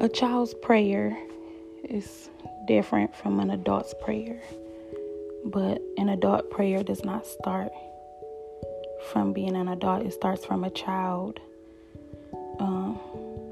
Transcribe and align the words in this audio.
A 0.00 0.08
child's 0.08 0.54
prayer 0.54 1.16
is 1.82 2.30
different 2.66 3.16
from 3.16 3.40
an 3.40 3.50
adult's 3.50 3.94
prayer, 4.04 4.40
but 5.44 5.82
an 5.96 6.08
adult 6.10 6.50
prayer 6.50 6.84
does 6.84 7.04
not 7.04 7.26
start 7.26 7.72
from 9.12 9.32
being 9.32 9.56
an 9.56 9.68
adult, 9.68 10.04
it 10.06 10.12
starts 10.12 10.44
from 10.44 10.64
a 10.64 10.70
child. 10.70 11.40
Um, 12.60 12.98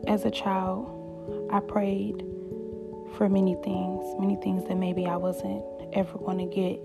as 0.06 0.24
a 0.24 0.30
child, 0.30 1.48
I 1.52 1.60
prayed 1.60 2.24
for 3.16 3.28
many 3.28 3.56
things, 3.64 4.04
many 4.20 4.36
things 4.36 4.68
that 4.68 4.76
maybe 4.76 5.06
I 5.06 5.16
wasn't 5.16 5.64
ever 5.94 6.18
going 6.18 6.38
to 6.38 6.54
get. 6.54 6.80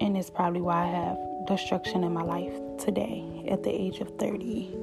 And 0.00 0.16
it's 0.16 0.30
probably 0.30 0.60
why 0.60 0.84
I 0.84 0.86
have 0.86 1.18
destruction 1.46 2.02
in 2.02 2.12
my 2.12 2.22
life 2.22 2.54
today 2.78 3.44
at 3.48 3.62
the 3.62 3.70
age 3.70 4.00
of 4.00 4.08
30. 4.18 4.74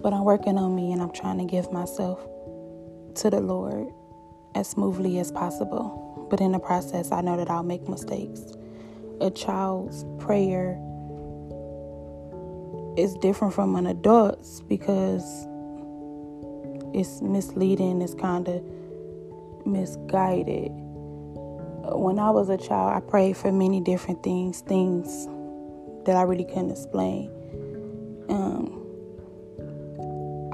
But 0.00 0.12
I'm 0.12 0.24
working 0.24 0.58
on 0.58 0.74
me 0.74 0.92
and 0.92 1.02
I'm 1.02 1.12
trying 1.12 1.38
to 1.38 1.44
give 1.44 1.72
myself 1.72 2.20
to 3.16 3.30
the 3.30 3.40
Lord 3.40 3.92
as 4.54 4.68
smoothly 4.68 5.18
as 5.18 5.30
possible. 5.30 6.26
But 6.30 6.40
in 6.40 6.52
the 6.52 6.58
process, 6.58 7.12
I 7.12 7.20
know 7.20 7.36
that 7.36 7.50
I'll 7.50 7.62
make 7.62 7.88
mistakes. 7.88 8.40
A 9.20 9.30
child's 9.30 10.04
prayer 10.18 10.80
is 12.96 13.14
different 13.16 13.54
from 13.54 13.76
an 13.76 13.86
adult's 13.86 14.60
because 14.62 15.46
it's 16.94 17.20
misleading, 17.20 18.00
it's 18.02 18.14
kind 18.14 18.48
of 18.48 18.62
misguided. 19.66 20.70
When 21.92 22.18
I 22.18 22.30
was 22.30 22.48
a 22.48 22.56
child, 22.56 22.94
I 22.96 23.00
prayed 23.00 23.36
for 23.36 23.52
many 23.52 23.80
different 23.80 24.22
things, 24.22 24.60
things 24.60 25.26
that 26.06 26.16
I 26.16 26.22
really 26.22 26.44
couldn't 26.44 26.70
explain. 26.70 27.30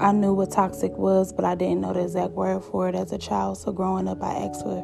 I 0.03 0.11
knew 0.11 0.33
what 0.33 0.51
toxic 0.51 0.97
was, 0.97 1.31
but 1.31 1.45
I 1.45 1.55
didn't 1.55 1.79
know 1.79 1.93
the 1.93 2.01
exact 2.01 2.33
word 2.33 2.61
for 2.65 2.89
it 2.89 2.95
as 2.95 3.13
a 3.13 3.17
child. 3.17 3.57
So 3.57 3.71
growing 3.71 4.09
up, 4.09 4.21
I 4.21 4.33
asked 4.33 4.61
for 4.61 4.83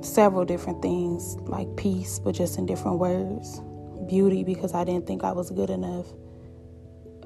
several 0.00 0.46
different 0.46 0.80
things, 0.80 1.36
like 1.40 1.68
peace, 1.76 2.18
but 2.18 2.34
just 2.34 2.56
in 2.56 2.64
different 2.64 3.00
words. 3.00 3.60
Beauty, 4.08 4.44
because 4.44 4.72
I 4.72 4.84
didn't 4.84 5.06
think 5.06 5.24
I 5.24 5.32
was 5.32 5.50
good 5.50 5.68
enough. 5.68 6.06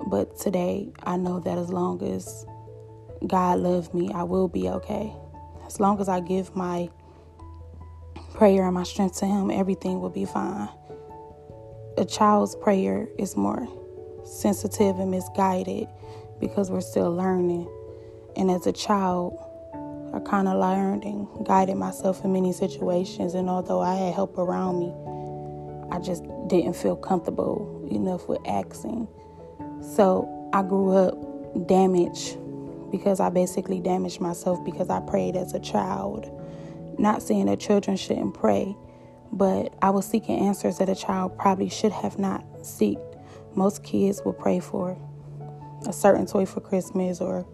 But 0.08 0.36
today, 0.40 0.90
I 1.04 1.16
know 1.16 1.38
that 1.38 1.56
as 1.56 1.70
long 1.70 2.02
as 2.02 2.44
God 3.24 3.60
loves 3.60 3.94
me, 3.94 4.10
I 4.12 4.24
will 4.24 4.48
be 4.48 4.68
okay. 4.70 5.12
As 5.68 5.78
long 5.78 6.00
as 6.00 6.08
I 6.08 6.18
give 6.18 6.56
my 6.56 6.90
prayer 8.34 8.64
and 8.64 8.74
my 8.74 8.82
strength 8.82 9.20
to 9.20 9.26
Him, 9.26 9.52
everything 9.52 10.00
will 10.00 10.10
be 10.10 10.24
fine. 10.24 10.68
A 11.96 12.04
child's 12.04 12.56
prayer 12.56 13.06
is 13.20 13.36
more 13.36 13.68
sensitive 14.24 14.98
and 14.98 15.12
misguided 15.12 15.86
because 16.40 16.70
we're 16.70 16.80
still 16.80 17.14
learning. 17.14 17.68
And 18.36 18.50
as 18.50 18.66
a 18.66 18.72
child, 18.72 19.38
I 20.14 20.20
kind 20.20 20.48
of 20.48 20.58
learned 20.58 21.04
and 21.04 21.26
guided 21.46 21.76
myself 21.76 22.24
in 22.24 22.32
many 22.32 22.52
situations. 22.52 23.34
And 23.34 23.48
although 23.48 23.80
I 23.80 23.94
had 23.94 24.14
help 24.14 24.38
around 24.38 24.78
me, 24.78 24.92
I 25.90 25.98
just 25.98 26.22
didn't 26.48 26.74
feel 26.74 26.96
comfortable 26.96 27.86
enough 27.90 28.28
with 28.28 28.40
asking. 28.46 29.08
So 29.80 30.50
I 30.52 30.62
grew 30.62 30.92
up 30.92 31.66
damaged 31.66 32.38
because 32.90 33.20
I 33.20 33.30
basically 33.30 33.80
damaged 33.80 34.20
myself 34.20 34.64
because 34.64 34.88
I 34.88 35.00
prayed 35.00 35.36
as 35.36 35.54
a 35.54 35.60
child. 35.60 36.30
Not 36.98 37.22
saying 37.22 37.46
that 37.46 37.60
children 37.60 37.96
shouldn't 37.96 38.34
pray, 38.34 38.76
but 39.32 39.74
I 39.82 39.90
was 39.90 40.06
seeking 40.06 40.38
answers 40.38 40.78
that 40.78 40.88
a 40.88 40.94
child 40.94 41.36
probably 41.38 41.68
should 41.68 41.92
have 41.92 42.18
not 42.18 42.44
seeked. 42.62 43.04
Most 43.54 43.84
kids 43.84 44.22
will 44.24 44.32
pray 44.32 44.60
for 44.60 44.96
a 45.86 45.92
certain 45.92 46.26
toy 46.26 46.46
for 46.46 46.60
Christmas 46.60 47.20
or 47.20 47.46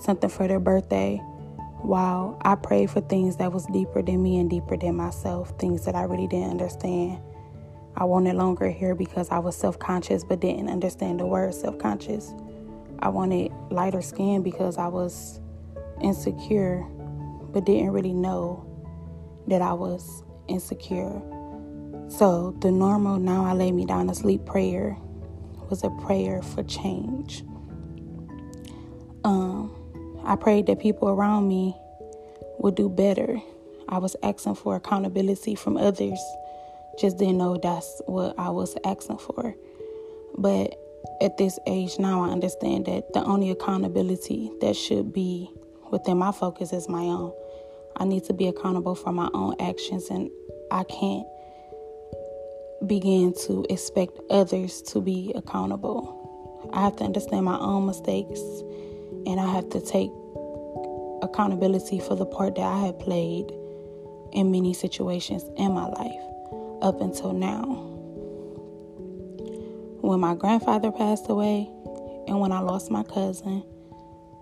something 0.00 0.30
for 0.30 0.46
their 0.48 0.60
birthday. 0.60 1.16
While 1.82 2.38
I 2.42 2.54
prayed 2.54 2.90
for 2.90 3.00
things 3.02 3.36
that 3.36 3.52
was 3.52 3.66
deeper 3.66 4.02
than 4.02 4.22
me 4.22 4.38
and 4.38 4.48
deeper 4.48 4.76
than 4.76 4.96
myself, 4.96 5.52
things 5.58 5.84
that 5.84 5.94
I 5.94 6.04
really 6.04 6.26
didn't 6.26 6.50
understand. 6.50 7.20
I 7.96 8.04
wanted 8.04 8.34
longer 8.34 8.70
hair 8.70 8.94
because 8.94 9.28
I 9.30 9.38
was 9.38 9.56
self 9.56 9.78
conscious 9.78 10.24
but 10.24 10.40
didn't 10.40 10.68
understand 10.68 11.20
the 11.20 11.26
word 11.26 11.54
self 11.54 11.78
conscious. 11.78 12.34
I 13.00 13.08
wanted 13.08 13.52
lighter 13.70 14.02
skin 14.02 14.42
because 14.42 14.78
I 14.78 14.88
was 14.88 15.40
insecure 16.00 16.84
but 17.52 17.64
didn't 17.64 17.90
really 17.90 18.14
know 18.14 18.66
that 19.46 19.62
I 19.62 19.72
was 19.74 20.24
insecure. 20.48 21.22
So 22.08 22.56
the 22.60 22.70
normal 22.70 23.18
now 23.18 23.44
I 23.44 23.52
lay 23.52 23.72
me 23.72 23.84
down 23.84 24.08
to 24.08 24.14
sleep 24.14 24.44
prayer 24.44 24.96
was 25.70 25.84
a 25.84 25.90
prayer 25.90 26.42
for 26.42 26.62
change. 26.62 27.44
Um, 29.24 29.74
I 30.24 30.36
prayed 30.36 30.66
that 30.66 30.80
people 30.80 31.08
around 31.08 31.48
me 31.48 31.76
would 32.58 32.74
do 32.74 32.88
better. 32.88 33.40
I 33.88 33.98
was 33.98 34.16
asking 34.22 34.56
for 34.56 34.76
accountability 34.76 35.54
from 35.54 35.76
others, 35.76 36.18
just 36.98 37.18
didn't 37.18 37.38
know 37.38 37.56
that's 37.56 38.02
what 38.06 38.38
I 38.38 38.50
was 38.50 38.76
asking 38.84 39.18
for. 39.18 39.54
But 40.38 40.74
at 41.20 41.36
this 41.36 41.58
age 41.66 41.98
now, 41.98 42.22
I 42.22 42.30
understand 42.30 42.86
that 42.86 43.12
the 43.12 43.22
only 43.24 43.50
accountability 43.50 44.50
that 44.60 44.76
should 44.76 45.12
be 45.12 45.50
within 45.90 46.18
my 46.18 46.32
focus 46.32 46.72
is 46.72 46.88
my 46.88 47.02
own. 47.02 47.32
I 47.96 48.04
need 48.04 48.24
to 48.24 48.32
be 48.32 48.46
accountable 48.48 48.94
for 48.94 49.12
my 49.12 49.30
own 49.34 49.54
actions, 49.60 50.08
and 50.10 50.30
I 50.70 50.84
can't 50.84 51.26
begin 52.86 53.34
to 53.46 53.64
expect 53.70 54.18
others 54.30 54.82
to 54.82 55.00
be 55.00 55.32
accountable. 55.34 56.20
I 56.72 56.82
have 56.82 56.96
to 56.96 57.04
understand 57.04 57.44
my 57.44 57.58
own 57.58 57.86
mistakes 57.86 58.40
and 59.26 59.40
I 59.40 59.50
have 59.52 59.70
to 59.70 59.80
take 59.80 60.10
accountability 61.22 61.98
for 62.00 62.14
the 62.14 62.26
part 62.26 62.54
that 62.56 62.64
I 62.64 62.86
have 62.86 62.98
played 62.98 63.50
in 64.32 64.50
many 64.50 64.74
situations 64.74 65.44
in 65.56 65.72
my 65.72 65.86
life 65.86 66.20
up 66.82 67.00
until 67.00 67.32
now. 67.32 67.62
When 70.00 70.20
my 70.20 70.34
grandfather 70.34 70.92
passed 70.92 71.28
away 71.28 71.68
and 72.28 72.40
when 72.40 72.52
I 72.52 72.60
lost 72.60 72.90
my 72.90 73.02
cousin, 73.02 73.64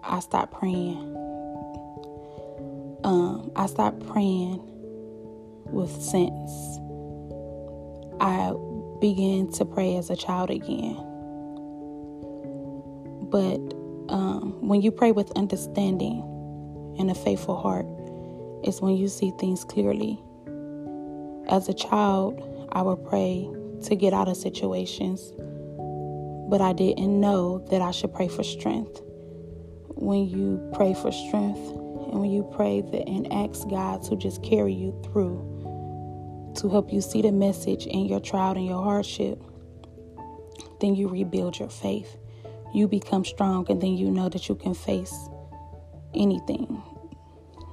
I 0.03 0.21
stopped 0.21 0.53
praying. 0.53 0.99
Um, 3.05 3.53
I 3.55 3.67
stopped 3.67 4.07
praying 4.09 4.61
with 5.67 5.91
sense. 5.91 6.79
I 8.21 8.53
began 9.01 9.51
to 9.53 9.65
pray 9.65 9.97
as 9.97 10.11
a 10.11 10.17
child 10.17 10.51
again. 10.51 10.97
But 13.31 13.72
when 14.73 14.81
you 14.81 14.91
pray 14.91 15.13
with 15.13 15.31
understanding 15.33 16.21
and 16.99 17.11
a 17.11 17.15
faithful 17.15 17.61
heart, 17.61 17.85
it's 18.67 18.81
when 18.81 18.97
you 18.97 19.07
see 19.07 19.31
things 19.39 19.65
clearly. 19.65 20.19
As 21.47 21.69
a 21.69 21.75
child, 21.75 22.41
I 22.73 22.81
would 22.81 23.05
pray 23.05 23.51
to 23.83 23.95
get 23.95 24.15
out 24.15 24.29
of 24.29 24.37
situations, 24.39 25.31
but 26.49 26.63
I 26.63 26.73
didn't 26.73 27.21
know 27.21 27.59
that 27.71 27.83
I 27.83 27.91
should 27.91 28.15
pray 28.15 28.29
for 28.29 28.43
strength. 28.43 29.03
When 29.89 30.27
you 30.27 30.67
pray 30.73 30.95
for 30.95 31.13
strength 31.13 31.61
and 32.09 32.23
when 32.23 32.31
you 32.31 32.43
pray 32.57 32.81
that 32.81 33.07
and 33.07 33.31
ask 33.31 33.69
God 33.69 34.03
to 34.05 34.17
just 34.17 34.43
carry 34.43 34.73
you 34.73 34.99
through, 35.05 36.55
to 36.61 36.71
help 36.71 36.91
you 36.91 37.03
see 37.03 37.21
the 37.21 37.31
message 37.31 37.85
in 37.85 38.07
your 38.07 38.21
trial 38.21 38.57
and 38.57 38.65
your 38.65 38.83
hardship, 38.83 39.39
then 40.81 40.95
you 40.95 41.09
rebuild 41.09 41.59
your 41.59 41.69
faith 41.69 42.17
you 42.73 42.89
become 42.89 43.25
strong 43.25 43.67
and 43.71 43.81
then 43.83 43.97
you 43.97 44.11
know 44.11 44.29
that 44.29 44.49
you 44.49 44.55
can 44.55 44.75
face 44.75 45.15
anything. 46.15 46.83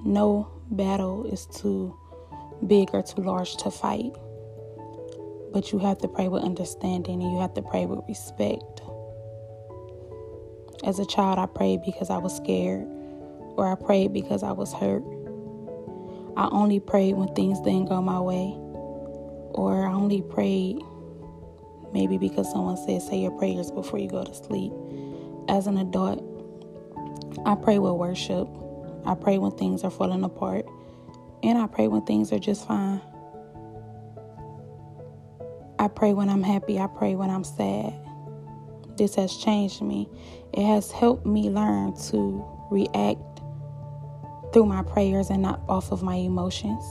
No 0.06 0.50
battle 0.72 1.26
is 1.26 1.46
too 1.46 1.96
big 2.68 2.90
or 2.94 3.02
too 3.02 3.22
large 3.22 3.56
to 3.58 3.72
fight. 3.72 4.12
But 5.52 5.72
you 5.72 5.80
have 5.80 5.98
to 6.00 6.08
pray 6.08 6.28
with 6.28 6.44
understanding 6.44 7.22
and 7.24 7.32
you 7.32 7.40
have 7.40 7.54
to 7.56 7.62
pray 7.62 7.86
with 7.86 8.02
respect. 8.08 8.82
As 10.84 11.00
a 11.00 11.06
child, 11.06 11.40
I 11.40 11.46
prayed 11.46 11.82
because 11.84 12.10
I 12.10 12.18
was 12.18 12.36
scared 12.36 12.86
or 13.58 13.70
I 13.70 13.76
prayed 13.76 14.14
because 14.14 14.44
I 14.44 14.52
was 14.52 14.72
hurt. 14.74 15.04
I 16.38 16.48
only 16.52 16.80
prayed 16.80 17.16
when 17.16 17.34
things 17.36 17.60
didn't 17.60 17.90
go 17.90 18.02
my 18.02 18.22
way, 18.22 18.54
or 19.52 19.86
I 19.86 19.92
only 19.92 20.22
prayed 20.22 20.80
maybe 21.94 22.18
because 22.18 22.52
someone 22.52 22.78
said, 22.78 23.02
say 23.02 23.20
your 23.20 23.32
prayers 23.32 23.72
before 23.72 24.00
you 24.00 24.10
go 24.10 24.24
to 24.24 24.34
sleep. 24.34 24.72
As 25.48 25.68
an 25.68 25.78
adult, 25.78 26.24
I 27.46 27.56
pray 27.56 27.80
with 27.80 27.94
worship. 27.94 28.48
I 29.06 29.16
pray 29.16 29.38
when 29.38 29.52
things 29.52 29.84
are 29.84 29.92
falling 29.92 30.24
apart. 30.24 30.66
And 31.42 31.58
I 31.58 31.68
pray 31.68 31.88
when 31.88 32.02
things 32.02 32.34
are 32.34 32.40
just 32.40 32.68
fine. 32.68 33.02
I 35.80 35.88
pray 35.88 36.14
when 36.14 36.30
I'm 36.30 36.44
happy. 36.44 36.80
I 36.80 36.88
pray 36.88 37.16
when 37.16 37.30
I'm 37.30 37.46
sad. 37.46 37.94
This 38.98 39.16
has 39.16 39.36
changed 39.38 39.82
me. 39.82 40.10
It 40.54 40.66
has 40.66 40.92
helped 40.92 41.26
me 41.26 41.50
learn 41.50 41.96
to 42.10 42.46
react 42.70 43.22
through 44.52 44.66
my 44.66 44.84
prayers 44.84 45.30
and 45.30 45.42
not 45.42 45.62
off 45.70 45.92
of 45.92 46.04
my 46.04 46.16
emotions. 46.16 46.84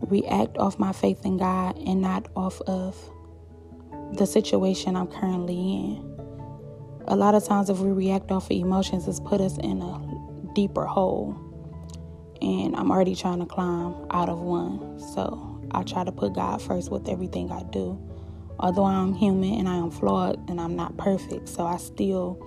React 0.00 0.56
off 0.56 0.78
my 0.78 0.92
faith 0.92 1.26
in 1.26 1.36
God 1.36 1.76
and 1.78 2.00
not 2.00 2.28
off 2.34 2.60
of 2.62 2.96
the 4.12 4.26
situation 4.26 4.96
I'm 4.96 5.06
currently 5.06 5.54
in. 5.54 6.04
A 7.06 7.16
lot 7.16 7.34
of 7.34 7.44
times, 7.44 7.70
if 7.70 7.78
we 7.78 7.90
react 7.90 8.30
off 8.30 8.46
of 8.46 8.52
emotions, 8.52 9.08
it's 9.08 9.20
put 9.20 9.40
us 9.40 9.56
in 9.58 9.80
a 9.80 10.54
deeper 10.54 10.84
hole. 10.84 11.36
And 12.42 12.76
I'm 12.76 12.90
already 12.90 13.14
trying 13.14 13.40
to 13.40 13.46
climb 13.46 13.94
out 14.10 14.28
of 14.28 14.38
one. 14.38 15.00
So 15.14 15.60
I 15.72 15.82
try 15.82 16.04
to 16.04 16.12
put 16.12 16.34
God 16.34 16.60
first 16.60 16.90
with 16.90 17.08
everything 17.08 17.50
I 17.50 17.62
do. 17.64 17.98
Although 18.60 18.84
I'm 18.84 19.14
human 19.14 19.54
and 19.54 19.68
I 19.68 19.76
am 19.76 19.90
flawed 19.90 20.50
and 20.50 20.60
I'm 20.60 20.74
not 20.76 20.96
perfect, 20.96 21.48
so 21.48 21.64
I 21.64 21.76
still 21.76 22.44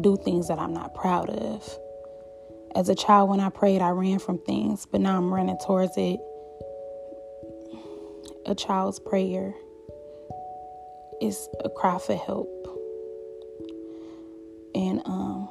do 0.00 0.16
things 0.24 0.48
that 0.48 0.58
I'm 0.58 0.72
not 0.72 0.94
proud 0.94 1.28
of. 1.30 1.78
As 2.74 2.88
a 2.88 2.94
child, 2.94 3.30
when 3.30 3.40
I 3.40 3.48
prayed, 3.48 3.80
I 3.80 3.90
ran 3.90 4.18
from 4.18 4.38
things, 4.38 4.86
but 4.86 5.00
now 5.00 5.16
I'm 5.16 5.32
running 5.32 5.58
towards 5.64 5.92
it. 5.96 6.20
A 8.46 8.54
child's 8.54 8.98
prayer 8.98 9.54
is 11.20 11.48
a 11.64 11.70
cry 11.70 11.98
for 11.98 12.16
help. 12.16 12.48
And 14.74 15.00
um, 15.06 15.48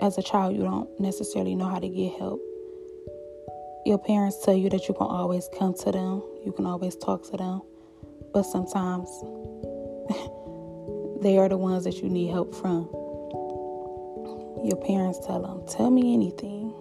as 0.00 0.18
a 0.18 0.22
child, 0.22 0.56
you 0.56 0.62
don't 0.62 0.88
necessarily 0.98 1.54
know 1.54 1.68
how 1.68 1.78
to 1.78 1.88
get 1.88 2.18
help. 2.18 2.40
Your 3.84 3.98
parents 3.98 4.44
tell 4.44 4.54
you 4.54 4.70
that 4.70 4.88
you 4.88 4.94
can 4.94 5.06
always 5.06 5.48
come 5.58 5.74
to 5.74 5.92
them, 5.92 6.22
you 6.44 6.52
can 6.52 6.66
always 6.66 6.96
talk 6.96 7.30
to 7.30 7.36
them, 7.36 7.62
but 8.32 8.42
sometimes 8.42 9.08
they 11.22 11.38
are 11.38 11.48
the 11.48 11.56
ones 11.56 11.84
that 11.84 12.02
you 12.02 12.08
need 12.08 12.30
help 12.30 12.54
from. 12.54 12.88
Your 14.64 14.80
parents 14.86 15.18
tell 15.26 15.42
them, 15.42 15.62
Tell 15.68 15.90
me 15.90 16.14
anything. 16.14 16.74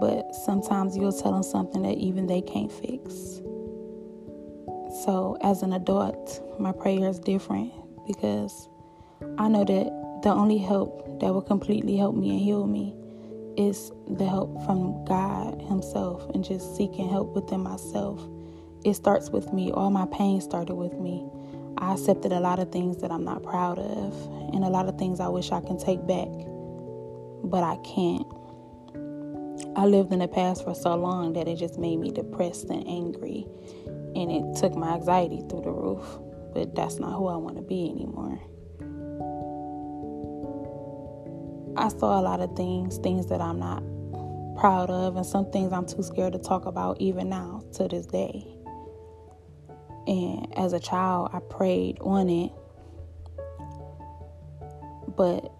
But 0.00 0.34
sometimes 0.34 0.96
you'll 0.96 1.12
tell 1.12 1.32
them 1.32 1.42
something 1.42 1.82
that 1.82 1.96
even 1.96 2.26
they 2.26 2.42
can't 2.42 2.70
fix. 2.70 3.40
So, 5.04 5.36
as 5.42 5.62
an 5.62 5.72
adult, 5.72 6.42
my 6.58 6.72
prayer 6.72 7.08
is 7.08 7.18
different 7.18 7.72
because 8.06 8.68
I 9.36 9.48
know 9.48 9.64
that 9.64 10.20
the 10.22 10.30
only 10.30 10.58
help 10.58 11.20
that 11.20 11.34
will 11.34 11.42
completely 11.42 11.96
help 11.96 12.16
me 12.16 12.30
and 12.30 12.40
heal 12.40 12.66
me 12.66 12.94
is 13.56 13.92
the 14.08 14.26
help 14.26 14.64
from 14.64 15.04
God 15.04 15.60
Himself 15.62 16.28
and 16.34 16.44
just 16.44 16.76
seeking 16.76 17.08
help 17.08 17.34
within 17.34 17.60
myself. 17.60 18.26
It 18.84 18.94
starts 18.94 19.30
with 19.30 19.52
me. 19.52 19.70
All 19.72 19.90
my 19.90 20.06
pain 20.12 20.40
started 20.40 20.74
with 20.74 20.94
me. 20.94 21.26
I 21.78 21.92
accepted 21.92 22.32
a 22.32 22.40
lot 22.40 22.58
of 22.58 22.72
things 22.72 22.98
that 22.98 23.10
I'm 23.10 23.24
not 23.24 23.42
proud 23.42 23.78
of 23.78 24.14
and 24.54 24.64
a 24.64 24.68
lot 24.68 24.88
of 24.88 24.98
things 24.98 25.20
I 25.20 25.28
wish 25.28 25.52
I 25.52 25.60
can 25.60 25.78
take 25.78 26.06
back, 26.06 26.28
but 27.44 27.62
I 27.62 27.76
can't. 27.84 28.26
I 29.76 29.84
lived 29.84 30.12
in 30.12 30.20
the 30.20 30.28
past 30.28 30.64
for 30.64 30.74
so 30.74 30.94
long 30.94 31.34
that 31.34 31.48
it 31.48 31.56
just 31.56 31.78
made 31.78 31.98
me 31.98 32.10
depressed 32.10 32.70
and 32.70 32.86
angry, 32.88 33.46
and 34.16 34.32
it 34.32 34.56
took 34.56 34.74
my 34.74 34.94
anxiety 34.94 35.42
through 35.48 35.62
the 35.62 35.70
roof. 35.70 36.04
But 36.54 36.74
that's 36.74 36.98
not 36.98 37.16
who 37.16 37.26
I 37.26 37.36
want 37.36 37.56
to 37.56 37.62
be 37.62 37.90
anymore. 37.90 38.40
I 41.76 41.88
saw 41.88 42.18
a 42.18 42.22
lot 42.22 42.40
of 42.40 42.56
things, 42.56 42.96
things 42.98 43.26
that 43.26 43.42
I'm 43.42 43.58
not 43.58 43.82
proud 44.58 44.88
of, 44.88 45.16
and 45.16 45.26
some 45.26 45.50
things 45.50 45.70
I'm 45.72 45.84
too 45.84 46.02
scared 46.02 46.32
to 46.32 46.38
talk 46.38 46.64
about 46.64 46.98
even 46.98 47.28
now 47.28 47.62
to 47.74 47.86
this 47.88 48.06
day. 48.06 48.46
And 50.06 50.56
as 50.56 50.72
a 50.72 50.80
child, 50.80 51.30
I 51.34 51.40
prayed 51.40 51.98
on 52.00 52.30
it. 52.30 52.52
But 55.14 55.52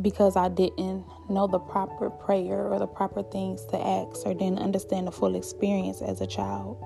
because 0.00 0.36
I 0.36 0.48
didn't 0.48 1.04
know 1.28 1.46
the 1.46 1.58
proper 1.58 2.08
prayer 2.08 2.68
or 2.68 2.78
the 2.78 2.86
proper 2.86 3.22
things 3.22 3.66
to 3.66 3.76
ask 3.76 4.24
or 4.24 4.32
didn't 4.32 4.60
understand 4.60 5.06
the 5.06 5.12
full 5.12 5.34
experience 5.34 6.00
as 6.00 6.22
a 6.22 6.26
child, 6.26 6.82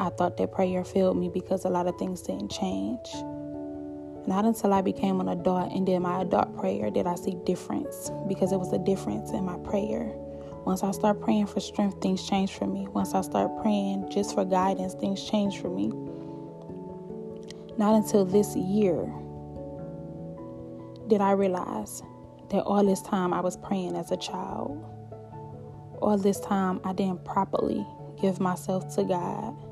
I 0.00 0.08
thought 0.08 0.38
that 0.38 0.50
prayer 0.50 0.82
failed 0.82 1.18
me 1.18 1.28
because 1.28 1.66
a 1.66 1.68
lot 1.68 1.86
of 1.86 1.98
things 1.98 2.22
didn't 2.22 2.50
change. 2.50 3.06
Not 4.26 4.46
until 4.46 4.72
I 4.72 4.80
became 4.80 5.20
an 5.20 5.28
adult 5.28 5.72
and 5.72 5.84
did 5.84 6.00
my 6.00 6.22
adult 6.22 6.56
prayer 6.56 6.90
did 6.90 7.06
I 7.06 7.16
see 7.16 7.36
difference 7.44 8.10
because 8.26 8.50
it 8.50 8.56
was 8.56 8.72
a 8.72 8.78
difference 8.78 9.32
in 9.32 9.44
my 9.44 9.58
prayer. 9.58 10.10
Once 10.64 10.82
I 10.82 10.90
start 10.92 11.20
praying 11.20 11.48
for 11.48 11.60
strength, 11.60 12.00
things 12.00 12.26
change 12.26 12.54
for 12.54 12.66
me. 12.66 12.88
Once 12.88 13.12
I 13.12 13.20
start 13.20 13.50
praying 13.60 14.08
just 14.10 14.34
for 14.34 14.46
guidance, 14.46 14.94
things 14.94 15.22
change 15.28 15.58
for 15.58 15.68
me. 15.68 15.88
Not 17.76 17.94
until 17.94 18.24
this 18.24 18.56
year 18.56 19.04
did 21.08 21.20
I 21.20 21.32
realize 21.32 22.02
that 22.48 22.62
all 22.62 22.82
this 22.82 23.02
time 23.02 23.34
I 23.34 23.40
was 23.40 23.58
praying 23.58 23.96
as 23.96 24.10
a 24.12 24.16
child. 24.16 24.82
All 26.00 26.16
this 26.16 26.40
time 26.40 26.80
I 26.84 26.94
didn't 26.94 27.22
properly 27.26 27.86
give 28.18 28.40
myself 28.40 28.94
to 28.96 29.04
God. 29.04 29.69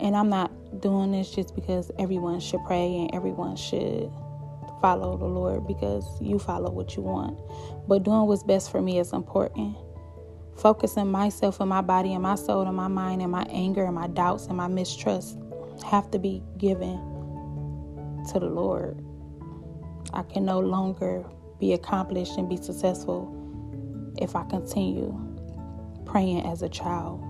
And 0.00 0.16
I'm 0.16 0.28
not 0.28 0.80
doing 0.80 1.12
this 1.12 1.30
just 1.30 1.54
because 1.54 1.90
everyone 1.98 2.40
should 2.40 2.64
pray 2.66 2.96
and 2.96 3.14
everyone 3.14 3.56
should 3.56 4.10
follow 4.80 5.16
the 5.16 5.26
Lord 5.26 5.66
because 5.66 6.04
you 6.20 6.38
follow 6.38 6.70
what 6.70 6.96
you 6.96 7.02
want. 7.02 7.38
But 7.88 8.02
doing 8.02 8.26
what's 8.26 8.42
best 8.42 8.70
for 8.70 8.82
me 8.82 8.98
is 8.98 9.12
important 9.12 9.76
focusing 10.56 11.10
myself 11.10 11.60
and 11.60 11.68
my 11.68 11.80
body 11.80 12.12
and 12.14 12.22
my 12.22 12.34
soul 12.34 12.62
and 12.62 12.76
my 12.76 12.88
mind 12.88 13.22
and 13.22 13.30
my 13.30 13.44
anger 13.50 13.84
and 13.84 13.94
my 13.94 14.06
doubts 14.08 14.46
and 14.46 14.56
my 14.56 14.68
mistrust 14.68 15.38
have 15.84 16.10
to 16.10 16.18
be 16.18 16.42
given 16.58 16.96
to 18.32 18.38
the 18.38 18.46
Lord. 18.46 19.04
I 20.12 20.22
can 20.22 20.44
no 20.44 20.60
longer 20.60 21.24
be 21.58 21.72
accomplished 21.72 22.36
and 22.36 22.48
be 22.48 22.56
successful 22.56 23.32
if 24.20 24.36
I 24.36 24.44
continue 24.44 25.18
praying 26.04 26.46
as 26.46 26.62
a 26.62 26.68
child. 26.68 27.22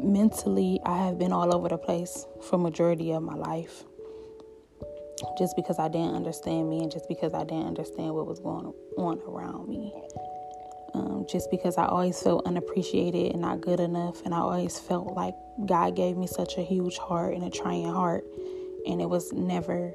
Mentally, 0.00 0.80
I 0.84 1.04
have 1.04 1.18
been 1.18 1.32
all 1.32 1.54
over 1.54 1.68
the 1.68 1.78
place 1.78 2.26
for 2.42 2.58
majority 2.58 3.12
of 3.12 3.22
my 3.22 3.34
life 3.34 3.84
just 5.36 5.56
because 5.56 5.78
I 5.78 5.88
didn't 5.88 6.14
understand 6.14 6.68
me 6.70 6.82
and 6.82 6.90
just 6.90 7.08
because 7.08 7.34
I 7.34 7.44
didn't 7.44 7.66
understand 7.66 8.14
what 8.14 8.26
was 8.26 8.38
going 8.40 8.72
on 8.96 9.20
around 9.26 9.68
me. 9.68 9.92
Um, 10.94 11.26
just 11.28 11.50
because 11.50 11.76
I 11.76 11.86
always 11.86 12.20
felt 12.20 12.46
unappreciated 12.46 13.32
and 13.32 13.42
not 13.42 13.60
good 13.60 13.78
enough, 13.78 14.24
and 14.24 14.34
I 14.34 14.38
always 14.38 14.78
felt 14.78 15.14
like 15.14 15.34
God 15.66 15.94
gave 15.94 16.16
me 16.16 16.26
such 16.26 16.56
a 16.56 16.62
huge 16.62 16.96
heart 16.96 17.34
and 17.34 17.44
a 17.44 17.50
trying 17.50 17.86
heart, 17.86 18.24
and 18.86 19.00
it 19.00 19.08
was 19.08 19.32
never 19.32 19.92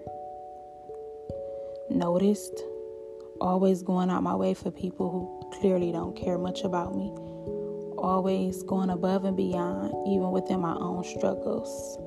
noticed. 1.89 2.53
Always 3.41 3.81
going 3.81 4.09
out 4.09 4.21
my 4.23 4.35
way 4.35 4.53
for 4.53 4.69
people 4.69 5.09
who 5.09 5.59
clearly 5.59 5.91
don't 5.91 6.15
care 6.15 6.37
much 6.37 6.61
about 6.61 6.95
me. 6.95 7.11
Always 8.03 8.61
going 8.63 8.91
above 8.91 9.25
and 9.25 9.35
beyond, 9.35 9.93
even 10.07 10.29
within 10.31 10.59
my 10.59 10.75
own 10.75 11.03
struggles 11.03 11.97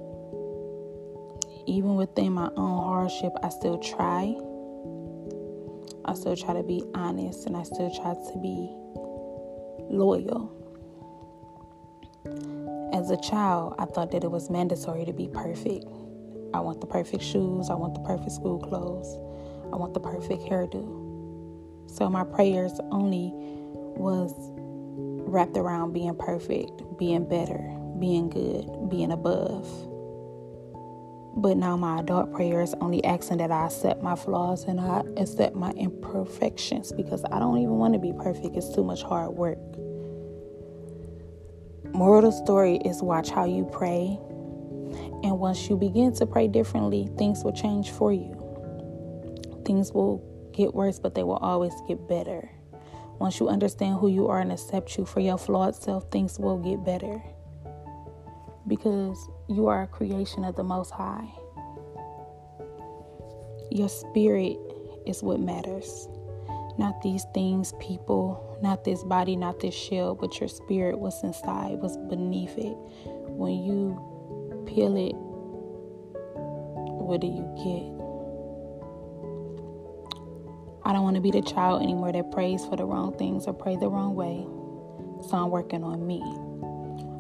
even 1.66 1.96
within 1.96 2.32
my 2.32 2.50
own 2.56 2.84
hardship, 2.84 3.32
I 3.42 3.48
still 3.48 3.78
try. 3.78 4.36
I 6.04 6.14
still 6.14 6.36
try 6.36 6.54
to 6.54 6.62
be 6.62 6.84
honest 6.94 7.46
and 7.46 7.56
I 7.56 7.64
still 7.64 7.90
try 7.90 8.14
to 8.14 8.38
be 8.38 8.70
loyal. 9.90 10.52
As 12.92 13.10
a 13.10 13.16
child, 13.16 13.74
I 13.78 13.84
thought 13.86 14.12
that 14.12 14.22
it 14.22 14.30
was 14.30 14.48
mandatory 14.48 15.04
to 15.04 15.12
be 15.12 15.28
perfect. 15.28 15.84
I 16.54 16.60
want 16.60 16.80
the 16.80 16.86
perfect 16.86 17.22
shoes, 17.22 17.68
I 17.68 17.74
want 17.74 17.94
the 17.94 18.00
perfect 18.00 18.32
school 18.32 18.58
clothes, 18.58 19.16
I 19.72 19.76
want 19.76 19.92
the 19.92 20.00
perfect 20.00 20.42
hairdo. 20.42 21.90
So 21.90 22.08
my 22.08 22.24
prayers 22.24 22.80
only 22.92 23.32
was 23.96 24.32
wrapped 25.26 25.56
around 25.56 25.92
being 25.92 26.16
perfect, 26.16 26.98
being 26.98 27.28
better, 27.28 27.58
being 27.98 28.30
good, 28.30 28.88
being 28.88 29.12
above. 29.12 29.66
But 31.38 31.58
now 31.58 31.76
my 31.76 32.00
adult 32.00 32.32
prayer 32.32 32.62
is 32.62 32.74
only 32.80 33.04
asking 33.04 33.38
that 33.38 33.50
I 33.50 33.66
accept 33.66 34.02
my 34.02 34.16
flaws 34.16 34.64
and 34.64 34.80
I 34.80 35.02
accept 35.18 35.54
my 35.54 35.70
imperfections 35.72 36.92
because 36.92 37.22
I 37.30 37.38
don't 37.38 37.58
even 37.58 37.76
want 37.76 37.92
to 37.92 38.00
be 38.00 38.14
perfect. 38.14 38.56
It's 38.56 38.74
too 38.74 38.82
much 38.82 39.02
hard 39.02 39.32
work. 39.32 39.58
Moral 41.92 42.18
of 42.18 42.24
the 42.24 42.32
story 42.32 42.76
is 42.78 43.02
watch 43.02 43.28
how 43.30 43.44
you 43.44 43.64
pray. 43.70 44.18
And 45.22 45.38
once 45.38 45.68
you 45.68 45.76
begin 45.76 46.14
to 46.14 46.26
pray 46.26 46.48
differently, 46.48 47.08
things 47.18 47.44
will 47.44 47.52
change 47.52 47.90
for 47.90 48.12
you. 48.12 48.32
Things 49.66 49.92
will 49.92 50.22
get 50.54 50.74
worse, 50.74 50.98
but 50.98 51.14
they 51.14 51.22
will 51.22 51.36
always 51.36 51.74
get 51.86 52.08
better. 52.08 52.50
Once 53.18 53.40
you 53.40 53.48
understand 53.48 53.98
who 53.98 54.08
you 54.08 54.28
are 54.28 54.40
and 54.40 54.52
accept 54.52 54.98
you 54.98 55.04
for 55.04 55.20
your 55.20 55.38
flawed 55.38 55.74
self, 55.74 56.10
things 56.10 56.38
will 56.38 56.58
get 56.58 56.84
better 56.84 57.22
because 58.68 59.30
you 59.48 59.68
are 59.68 59.82
a 59.82 59.86
creation 59.86 60.44
of 60.44 60.56
the 60.56 60.64
Most 60.64 60.90
High. 60.90 61.28
Your 63.70 63.88
spirit 63.88 64.58
is 65.06 65.22
what 65.22 65.40
matters. 65.40 66.08
Not 66.78 67.00
these 67.02 67.24
things, 67.32 67.72
people, 67.80 68.58
not 68.62 68.84
this 68.84 69.02
body, 69.04 69.34
not 69.36 69.60
this 69.60 69.74
shell, 69.74 70.14
but 70.14 70.38
your 70.40 70.48
spirit, 70.48 70.98
what's 70.98 71.22
inside, 71.22 71.78
what's 71.80 71.96
beneath 71.96 72.58
it. 72.58 72.76
When 73.28 73.62
you 73.62 74.64
peel 74.66 74.96
it, 74.96 75.14
what 76.34 77.20
do 77.20 77.26
you 77.28 77.44
get? 77.56 77.95
I 80.86 80.92
don't 80.92 81.02
want 81.02 81.16
to 81.16 81.20
be 81.20 81.32
the 81.32 81.42
child 81.42 81.82
anymore 81.82 82.12
that 82.12 82.30
prays 82.30 82.64
for 82.64 82.76
the 82.76 82.84
wrong 82.84 83.18
things 83.18 83.48
or 83.48 83.52
pray 83.52 83.74
the 83.74 83.88
wrong 83.88 84.14
way. 84.14 84.46
So 85.28 85.36
I'm 85.36 85.50
working 85.50 85.82
on 85.82 86.06
me. 86.06 86.20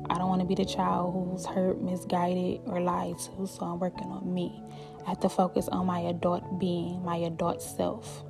I 0.08 0.18
don't 0.18 0.28
want 0.28 0.40
to 0.40 0.46
be 0.46 0.54
the 0.54 0.64
child 0.64 1.12
who's 1.12 1.44
hurt, 1.46 1.82
misguided, 1.82 2.60
or 2.66 2.80
lied 2.80 3.18
to, 3.18 3.44
so 3.48 3.66
I'm 3.66 3.80
working 3.80 4.06
on 4.06 4.32
me. 4.32 4.62
I 5.04 5.08
have 5.08 5.18
to 5.18 5.28
focus 5.28 5.66
on 5.66 5.84
my 5.84 5.98
adult 5.98 6.60
being, 6.60 7.04
my 7.04 7.16
adult 7.16 7.60
self. 7.60 8.22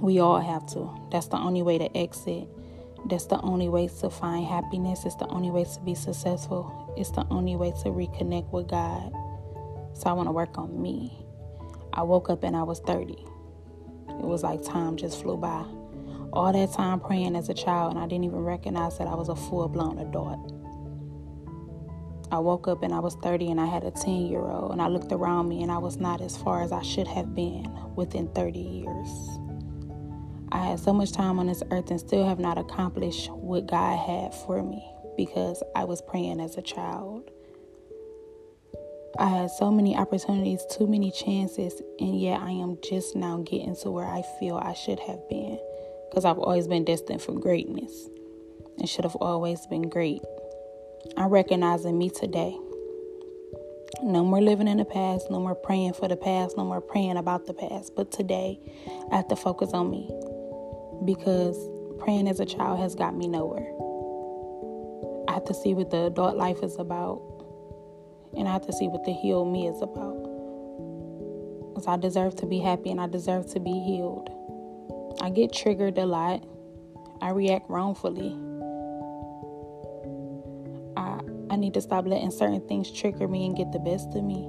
We 0.00 0.20
all 0.20 0.38
have 0.38 0.66
to. 0.74 0.88
That's 1.10 1.26
the 1.26 1.38
only 1.38 1.62
way 1.62 1.76
to 1.78 1.96
exit. 1.96 2.46
That's 3.06 3.26
the 3.26 3.40
only 3.40 3.68
way 3.68 3.88
to 3.88 4.08
find 4.08 4.46
happiness. 4.46 5.04
It's 5.04 5.16
the 5.16 5.26
only 5.26 5.50
way 5.50 5.64
to 5.64 5.80
be 5.80 5.96
successful. 5.96 6.94
It's 6.96 7.10
the 7.10 7.26
only 7.28 7.56
way 7.56 7.72
to 7.82 7.88
reconnect 7.88 8.52
with 8.52 8.68
God. 8.68 9.10
So 9.94 10.08
I 10.08 10.12
want 10.12 10.28
to 10.28 10.32
work 10.32 10.58
on 10.58 10.80
me. 10.80 11.26
I 11.92 12.02
woke 12.02 12.30
up 12.30 12.44
and 12.44 12.56
I 12.56 12.62
was 12.62 12.78
30. 12.78 13.16
It 14.08 14.24
was 14.24 14.42
like 14.42 14.62
time 14.62 14.96
just 14.96 15.22
flew 15.22 15.36
by. 15.36 15.64
All 16.32 16.52
that 16.52 16.72
time 16.72 17.00
praying 17.00 17.36
as 17.36 17.48
a 17.48 17.54
child, 17.54 17.92
and 17.94 18.02
I 18.02 18.06
didn't 18.06 18.24
even 18.24 18.40
recognize 18.40 18.98
that 18.98 19.06
I 19.06 19.14
was 19.14 19.28
a 19.28 19.36
full 19.36 19.68
blown 19.68 19.98
adult. 19.98 20.52
I 22.32 22.38
woke 22.38 22.66
up 22.66 22.82
and 22.82 22.92
I 22.92 22.98
was 22.98 23.14
30 23.22 23.52
and 23.52 23.60
I 23.60 23.66
had 23.66 23.84
a 23.84 23.90
10 23.92 24.26
year 24.26 24.40
old, 24.40 24.72
and 24.72 24.82
I 24.82 24.88
looked 24.88 25.12
around 25.12 25.48
me 25.48 25.62
and 25.62 25.70
I 25.70 25.78
was 25.78 25.96
not 25.96 26.20
as 26.20 26.36
far 26.36 26.62
as 26.62 26.72
I 26.72 26.82
should 26.82 27.06
have 27.06 27.34
been 27.34 27.70
within 27.94 28.28
30 28.28 28.58
years. 28.58 29.38
I 30.52 30.64
had 30.64 30.80
so 30.80 30.92
much 30.92 31.12
time 31.12 31.38
on 31.38 31.46
this 31.46 31.62
earth 31.70 31.90
and 31.90 32.00
still 32.00 32.26
have 32.26 32.38
not 32.38 32.58
accomplished 32.58 33.30
what 33.30 33.66
God 33.66 33.96
had 33.98 34.34
for 34.34 34.62
me 34.62 34.84
because 35.16 35.62
I 35.74 35.84
was 35.84 36.02
praying 36.02 36.40
as 36.40 36.56
a 36.56 36.62
child. 36.62 37.30
I 39.18 39.28
had 39.28 39.50
so 39.50 39.70
many 39.70 39.96
opportunities, 39.96 40.64
too 40.70 40.86
many 40.86 41.10
chances, 41.10 41.80
and 41.98 42.20
yet 42.20 42.40
I 42.40 42.50
am 42.50 42.76
just 42.82 43.16
now 43.16 43.38
getting 43.38 43.74
to 43.76 43.90
where 43.90 44.06
I 44.06 44.22
feel 44.38 44.56
I 44.56 44.74
should 44.74 45.00
have 45.00 45.26
been 45.30 45.58
because 46.08 46.26
I've 46.26 46.38
always 46.38 46.68
been 46.68 46.84
destined 46.84 47.22
for 47.22 47.32
greatness 47.32 48.10
and 48.78 48.88
should 48.88 49.04
have 49.04 49.16
always 49.16 49.66
been 49.68 49.88
great. 49.88 50.20
I'm 51.16 51.30
recognizing 51.30 51.96
me 51.96 52.10
today. 52.10 52.58
No 54.02 54.22
more 54.22 54.42
living 54.42 54.68
in 54.68 54.76
the 54.76 54.84
past, 54.84 55.30
no 55.30 55.40
more 55.40 55.54
praying 55.54 55.94
for 55.94 56.08
the 56.08 56.16
past, 56.16 56.58
no 56.58 56.64
more 56.64 56.82
praying 56.82 57.16
about 57.16 57.46
the 57.46 57.54
past. 57.54 57.94
But 57.96 58.12
today, 58.12 58.60
I 59.10 59.16
have 59.16 59.28
to 59.28 59.36
focus 59.36 59.70
on 59.72 59.90
me 59.90 60.10
because 61.06 61.56
praying 62.00 62.28
as 62.28 62.40
a 62.40 62.44
child 62.44 62.80
has 62.80 62.94
got 62.94 63.16
me 63.16 63.28
nowhere. 63.28 63.72
I 65.28 65.32
have 65.32 65.46
to 65.46 65.54
see 65.54 65.72
what 65.72 65.90
the 65.90 66.06
adult 66.06 66.36
life 66.36 66.62
is 66.62 66.78
about 66.78 67.35
and 68.36 68.48
I 68.48 68.52
have 68.52 68.66
to 68.66 68.72
see 68.72 68.88
what 68.88 69.04
the 69.04 69.12
healed 69.12 69.52
me 69.52 69.66
is 69.66 69.82
about. 69.82 70.22
Because 71.68 71.86
I 71.86 71.96
deserve 71.96 72.36
to 72.36 72.46
be 72.46 72.58
happy 72.58 72.90
and 72.90 73.00
I 73.00 73.06
deserve 73.06 73.46
to 73.52 73.60
be 73.60 73.72
healed. 73.72 74.30
I 75.20 75.30
get 75.30 75.52
triggered 75.52 75.98
a 75.98 76.06
lot. 76.06 76.44
I 77.20 77.30
react 77.30 77.68
wrongfully. 77.68 78.36
I 80.96 81.20
I 81.48 81.56
need 81.56 81.74
to 81.74 81.80
stop 81.80 82.06
letting 82.06 82.30
certain 82.30 82.66
things 82.68 82.90
trigger 82.90 83.28
me 83.28 83.46
and 83.46 83.56
get 83.56 83.72
the 83.72 83.78
best 83.78 84.14
of 84.14 84.24
me. 84.24 84.44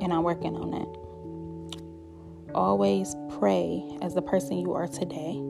And 0.00 0.12
I'm 0.12 0.22
working 0.22 0.56
on 0.56 0.70
that. 0.70 2.54
Always 2.54 3.16
pray 3.38 3.82
as 4.02 4.14
the 4.14 4.22
person 4.22 4.58
you 4.58 4.74
are 4.74 4.86
today. 4.86 5.42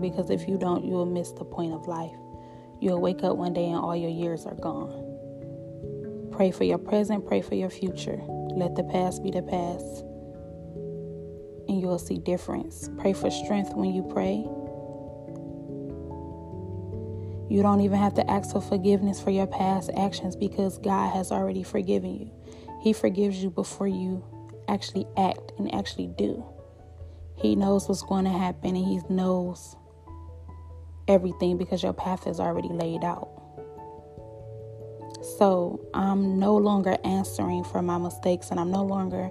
Because 0.00 0.30
if 0.30 0.48
you 0.48 0.56
don't, 0.56 0.84
you 0.84 0.92
will 0.92 1.06
miss 1.06 1.32
the 1.32 1.44
point 1.44 1.72
of 1.72 1.86
life. 1.86 2.16
You'll 2.80 3.00
wake 3.00 3.22
up 3.22 3.36
one 3.36 3.52
day 3.52 3.66
and 3.66 3.76
all 3.76 3.94
your 3.94 4.10
years 4.10 4.46
are 4.46 4.54
gone. 4.54 6.30
Pray 6.32 6.50
for 6.50 6.64
your 6.64 6.78
present, 6.78 7.26
pray 7.26 7.42
for 7.42 7.54
your 7.54 7.68
future. 7.68 8.18
Let 8.56 8.74
the 8.74 8.84
past 8.84 9.22
be 9.22 9.30
the 9.30 9.42
past. 9.42 10.04
And 11.68 11.80
you'll 11.80 11.98
see 11.98 12.16
difference. 12.16 12.88
Pray 12.98 13.12
for 13.12 13.30
strength 13.30 13.74
when 13.74 13.92
you 13.92 14.02
pray. 14.02 14.44
You 17.50 17.62
don't 17.62 17.80
even 17.80 17.98
have 17.98 18.14
to 18.14 18.30
ask 18.30 18.52
for 18.52 18.62
forgiveness 18.62 19.20
for 19.20 19.30
your 19.30 19.46
past 19.46 19.90
actions 19.96 20.34
because 20.34 20.78
God 20.78 21.12
has 21.12 21.30
already 21.30 21.62
forgiven 21.62 22.14
you. 22.14 22.30
He 22.80 22.92
forgives 22.92 23.42
you 23.42 23.50
before 23.50 23.88
you 23.88 24.24
actually 24.68 25.06
act 25.16 25.52
and 25.58 25.74
actually 25.74 26.06
do. 26.16 26.44
He 27.36 27.56
knows 27.56 27.88
what's 27.88 28.02
going 28.02 28.24
to 28.24 28.30
happen 28.30 28.76
and 28.76 28.86
He 28.86 29.00
knows 29.08 29.76
everything 31.10 31.58
because 31.58 31.82
your 31.82 31.92
path 31.92 32.26
is 32.26 32.38
already 32.38 32.68
laid 32.68 33.04
out. 33.04 33.28
So 35.38 35.80
I'm 35.92 36.38
no 36.38 36.56
longer 36.56 36.96
answering 37.04 37.64
for 37.64 37.82
my 37.82 37.98
mistakes 37.98 38.50
and 38.50 38.60
I'm 38.60 38.70
no 38.70 38.82
longer 38.82 39.28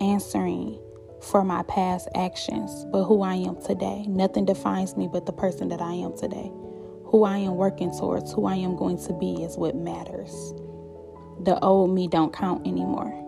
answering 0.00 0.78
for 1.22 1.44
my 1.44 1.62
past 1.62 2.08
actions, 2.16 2.84
but 2.90 3.04
who 3.04 3.22
I 3.22 3.36
am 3.36 3.62
today. 3.62 4.04
Nothing 4.08 4.44
defines 4.44 4.96
me 4.96 5.08
but 5.10 5.24
the 5.24 5.32
person 5.32 5.68
that 5.68 5.80
I 5.80 5.92
am 5.92 6.16
today. 6.18 6.50
Who 7.06 7.24
I 7.24 7.38
am 7.38 7.54
working 7.56 7.96
towards, 7.96 8.32
who 8.32 8.46
I 8.46 8.56
am 8.56 8.76
going 8.76 8.98
to 9.04 9.12
be 9.12 9.44
is 9.44 9.56
what 9.56 9.76
matters. 9.76 10.32
The 11.44 11.58
old 11.62 11.94
me 11.94 12.08
don't 12.08 12.32
count 12.32 12.66
anymore 12.66 13.18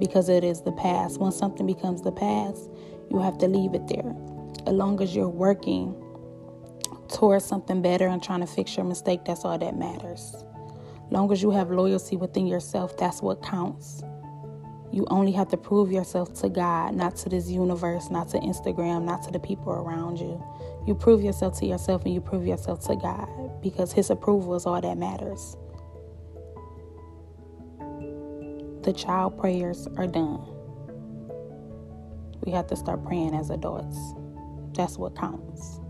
because 0.00 0.28
it 0.28 0.42
is 0.42 0.62
the 0.62 0.72
past. 0.72 1.20
When 1.20 1.32
something 1.32 1.66
becomes 1.66 2.02
the 2.02 2.12
past, 2.12 2.70
you 3.10 3.20
have 3.20 3.38
to 3.38 3.46
leave 3.46 3.74
it 3.74 3.86
there. 3.88 4.14
As 4.66 4.72
long 4.72 5.02
as 5.02 5.14
you're 5.14 5.28
working 5.28 5.94
towards 7.14 7.44
something 7.44 7.80
better 7.80 8.06
and 8.08 8.22
trying 8.22 8.40
to 8.40 8.46
fix 8.46 8.76
your 8.76 8.84
mistake, 8.84 9.24
that's 9.24 9.44
all 9.44 9.58
that 9.58 9.76
matters. 9.76 10.44
Long 11.10 11.30
as 11.32 11.42
you 11.42 11.50
have 11.52 11.70
loyalty 11.70 12.16
within 12.16 12.46
yourself, 12.46 12.96
that's 12.96 13.22
what 13.22 13.42
counts. 13.42 14.02
You 14.92 15.06
only 15.10 15.32
have 15.32 15.48
to 15.48 15.56
prove 15.56 15.90
yourself 15.90 16.34
to 16.40 16.48
God, 16.48 16.94
not 16.94 17.16
to 17.16 17.28
this 17.28 17.50
universe, 17.50 18.10
not 18.10 18.28
to 18.30 18.38
Instagram, 18.38 19.04
not 19.04 19.22
to 19.24 19.30
the 19.30 19.40
people 19.40 19.72
around 19.72 20.18
you. 20.18 20.42
You 20.86 20.94
prove 20.94 21.22
yourself 21.22 21.58
to 21.60 21.66
yourself 21.66 22.04
and 22.04 22.14
you 22.14 22.20
prove 22.20 22.46
yourself 22.46 22.86
to 22.86 22.96
God 22.96 23.28
because 23.62 23.92
His 23.92 24.10
approval 24.10 24.54
is 24.54 24.66
all 24.66 24.80
that 24.80 24.98
matters. 24.98 25.56
The 28.82 28.92
child 28.92 29.38
prayers 29.38 29.88
are 29.96 30.06
done. 30.06 30.44
We 32.44 32.52
have 32.52 32.66
to 32.68 32.76
start 32.76 33.04
praying 33.04 33.34
as 33.34 33.50
adults. 33.50 33.98
That's 34.74 34.98
what 34.98 35.16
counts. 35.16 35.80